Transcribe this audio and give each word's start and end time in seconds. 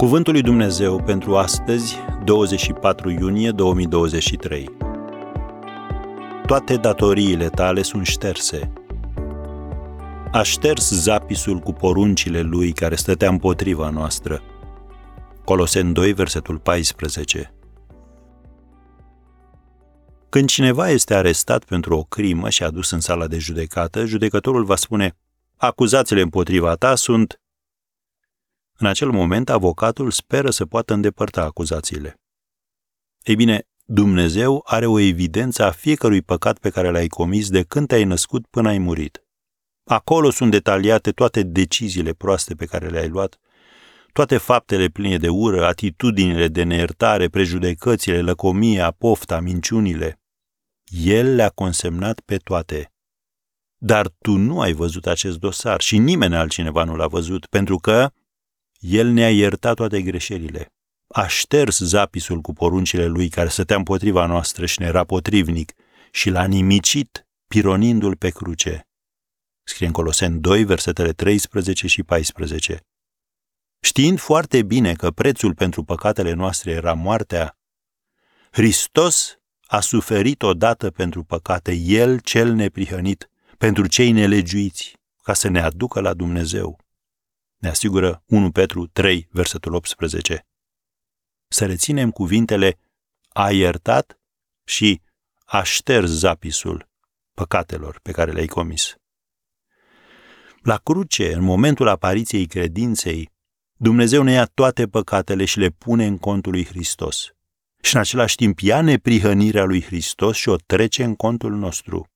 Cuvântul 0.00 0.32
lui 0.32 0.42
Dumnezeu 0.42 1.02
pentru 1.02 1.36
astăzi, 1.36 1.96
24 2.24 3.10
iunie 3.10 3.50
2023. 3.50 4.70
Toate 6.46 6.76
datoriile 6.76 7.48
tale 7.48 7.82
sunt 7.82 8.06
șterse. 8.06 8.72
A 10.32 10.42
șters 10.42 10.90
zapisul 10.90 11.58
cu 11.58 11.72
poruncile 11.72 12.40
lui 12.40 12.72
care 12.72 12.94
stătea 12.94 13.28
împotriva 13.28 13.90
noastră. 13.90 14.42
Colosen 15.44 15.92
2, 15.92 16.12
versetul 16.12 16.58
14. 16.58 17.54
Când 20.28 20.48
cineva 20.48 20.88
este 20.88 21.14
arestat 21.14 21.64
pentru 21.64 21.96
o 21.96 22.02
crimă 22.02 22.48
și 22.48 22.62
adus 22.62 22.90
în 22.90 23.00
sala 23.00 23.26
de 23.26 23.38
judecată, 23.38 24.04
judecătorul 24.04 24.64
va 24.64 24.76
spune 24.76 25.16
acuzațiile 25.56 26.22
împotriva 26.22 26.74
ta 26.74 26.94
sunt 26.94 27.39
în 28.80 28.86
acel 28.86 29.10
moment, 29.10 29.48
avocatul 29.48 30.10
speră 30.10 30.50
să 30.50 30.66
poată 30.66 30.92
îndepărta 30.94 31.42
acuzațiile. 31.42 32.20
Ei 33.22 33.34
bine, 33.34 33.62
Dumnezeu 33.84 34.62
are 34.66 34.86
o 34.86 34.98
evidență 34.98 35.64
a 35.64 35.70
fiecărui 35.70 36.22
păcat 36.22 36.58
pe 36.58 36.70
care 36.70 36.90
l-ai 36.90 37.06
comis 37.06 37.50
de 37.50 37.62
când 37.62 37.86
te-ai 37.86 38.04
născut 38.04 38.46
până 38.46 38.68
ai 38.68 38.78
murit. 38.78 39.24
Acolo 39.84 40.30
sunt 40.30 40.50
detaliate 40.50 41.10
toate 41.10 41.42
deciziile 41.42 42.12
proaste 42.12 42.54
pe 42.54 42.64
care 42.64 42.88
le-ai 42.88 43.08
luat, 43.08 43.40
toate 44.12 44.36
faptele 44.36 44.88
pline 44.88 45.16
de 45.16 45.28
ură, 45.28 45.66
atitudinile 45.66 46.48
de 46.48 46.62
neiertare, 46.62 47.28
prejudecățile, 47.28 48.20
lăcomia, 48.20 48.90
pofta, 48.90 49.40
minciunile. 49.40 50.20
El 50.84 51.34
le-a 51.34 51.48
consemnat 51.48 52.20
pe 52.20 52.36
toate. 52.36 52.92
Dar 53.76 54.08
tu 54.08 54.36
nu 54.36 54.60
ai 54.60 54.72
văzut 54.72 55.06
acest 55.06 55.38
dosar 55.38 55.80
și 55.80 55.98
nimeni 55.98 56.36
altcineva 56.36 56.84
nu 56.84 56.96
l-a 56.96 57.06
văzut, 57.06 57.46
pentru 57.46 57.76
că 57.76 58.10
el 58.80 59.08
ne-a 59.08 59.30
iertat 59.30 59.74
toate 59.74 60.02
greșelile. 60.02 60.72
A 61.06 61.26
șters 61.26 61.78
zapisul 61.78 62.40
cu 62.40 62.52
poruncile 62.52 63.06
lui 63.06 63.28
care 63.28 63.48
stătea 63.48 63.76
împotriva 63.76 64.26
noastră 64.26 64.66
și 64.66 64.80
ne 64.80 64.86
era 64.86 65.04
potrivnic 65.04 65.72
și 66.10 66.30
l-a 66.30 66.44
nimicit, 66.44 67.26
pironindu-l 67.46 68.16
pe 68.16 68.30
cruce. 68.30 68.88
Scrie 69.62 69.86
în 69.86 69.92
Colosen 69.92 70.40
2, 70.40 70.64
versetele 70.64 71.12
13 71.12 71.86
și 71.86 72.02
14. 72.02 72.80
Știind 73.80 74.18
foarte 74.18 74.62
bine 74.62 74.94
că 74.94 75.10
prețul 75.10 75.54
pentru 75.54 75.84
păcatele 75.84 76.32
noastre 76.32 76.70
era 76.70 76.94
moartea, 76.94 77.58
Hristos 78.50 79.38
a 79.66 79.80
suferit 79.80 80.42
odată 80.42 80.90
pentru 80.90 81.24
păcate, 81.24 81.72
El 81.72 82.18
cel 82.18 82.52
neprihănit, 82.52 83.30
pentru 83.58 83.86
cei 83.86 84.10
nelegiuiți, 84.10 84.96
ca 85.22 85.32
să 85.32 85.48
ne 85.48 85.60
aducă 85.60 86.00
la 86.00 86.14
Dumnezeu 86.14 86.78
ne 87.60 87.68
asigură 87.68 88.22
1 88.26 88.50
Petru 88.50 88.86
3, 88.86 89.28
versetul 89.30 89.74
18. 89.74 90.46
Să 91.48 91.66
reținem 91.66 92.10
cuvintele 92.10 92.78
a 93.28 93.50
iertat 93.50 94.20
și 94.64 95.00
a 95.44 95.62
șters 95.62 96.10
zapisul 96.10 96.88
păcatelor 97.32 98.00
pe 98.02 98.12
care 98.12 98.32
le-ai 98.32 98.46
comis. 98.46 98.94
La 100.62 100.76
cruce, 100.76 101.32
în 101.32 101.42
momentul 101.42 101.88
apariției 101.88 102.46
credinței, 102.46 103.30
Dumnezeu 103.76 104.22
ne 104.22 104.32
ia 104.32 104.44
toate 104.44 104.86
păcatele 104.86 105.44
și 105.44 105.58
le 105.58 105.68
pune 105.68 106.06
în 106.06 106.18
contul 106.18 106.52
lui 106.52 106.64
Hristos. 106.64 107.30
Și 107.82 107.94
în 107.94 108.00
același 108.00 108.36
timp 108.36 108.58
ia 108.58 108.80
neprihănirea 108.80 109.64
lui 109.64 109.82
Hristos 109.82 110.36
și 110.36 110.48
o 110.48 110.56
trece 110.56 111.04
în 111.04 111.16
contul 111.16 111.52
nostru. 111.52 112.06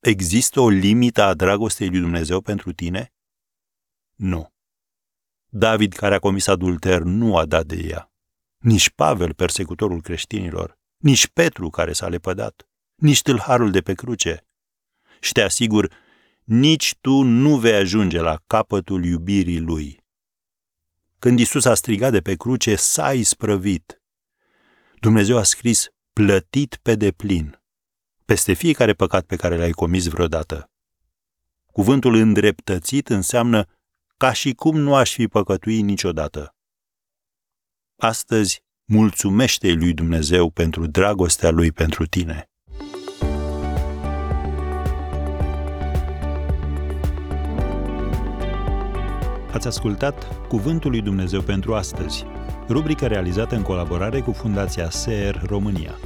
Există 0.00 0.60
o 0.60 0.68
limită 0.68 1.22
a 1.22 1.34
dragostei 1.34 1.88
lui 1.88 2.00
Dumnezeu 2.00 2.40
pentru 2.40 2.72
tine? 2.72 3.10
Nu. 4.16 4.52
David, 5.48 5.92
care 5.92 6.14
a 6.14 6.18
comis 6.18 6.46
adulter, 6.46 7.00
nu 7.02 7.36
a 7.36 7.46
dat 7.46 7.66
de 7.66 7.76
ea. 7.76 8.10
Nici 8.58 8.90
Pavel, 8.90 9.34
persecutorul 9.34 10.00
creștinilor, 10.00 10.78
nici 10.96 11.28
Petru, 11.28 11.70
care 11.70 11.92
s-a 11.92 12.08
lepădat, 12.08 12.68
nici 12.94 13.22
tâlharul 13.22 13.70
de 13.70 13.80
pe 13.80 13.94
cruce. 13.94 14.46
Și 15.20 15.32
te 15.32 15.40
asigur, 15.42 15.92
nici 16.44 16.96
tu 17.00 17.22
nu 17.22 17.58
vei 17.58 17.74
ajunge 17.74 18.20
la 18.20 18.40
capătul 18.46 19.04
iubirii 19.04 19.60
lui. 19.60 20.04
Când 21.18 21.38
Isus 21.38 21.64
a 21.64 21.74
strigat 21.74 22.12
de 22.12 22.20
pe 22.20 22.34
cruce, 22.34 22.74
s-a 22.74 23.12
isprăvit. 23.12 24.02
Dumnezeu 25.00 25.36
a 25.38 25.42
scris 25.42 25.86
plătit 26.12 26.78
pe 26.82 26.94
deplin, 26.94 27.60
peste 28.24 28.52
fiecare 28.52 28.92
păcat 28.92 29.24
pe 29.24 29.36
care 29.36 29.56
l-ai 29.56 29.70
comis 29.70 30.06
vreodată. 30.06 30.70
Cuvântul 31.72 32.14
îndreptățit 32.14 33.08
înseamnă 33.08 33.66
ca 34.16 34.32
și 34.32 34.52
cum 34.52 34.76
nu 34.76 34.94
aș 34.94 35.12
fi 35.12 35.28
păcătuit 35.28 35.84
niciodată. 35.84 36.54
Astăzi, 37.96 38.64
mulțumește 38.84 39.72
lui 39.72 39.92
Dumnezeu 39.92 40.50
pentru 40.50 40.86
dragostea 40.86 41.50
lui 41.50 41.72
pentru 41.72 42.06
tine. 42.06 42.50
Ați 49.52 49.66
ascultat 49.66 50.46
Cuvântul 50.48 50.90
lui 50.90 51.02
Dumnezeu 51.02 51.42
pentru 51.42 51.74
astăzi, 51.74 52.24
rubrica 52.68 53.06
realizată 53.06 53.54
în 53.54 53.62
colaborare 53.62 54.20
cu 54.20 54.32
Fundația 54.32 54.90
SER 54.90 55.42
România. 55.46 55.98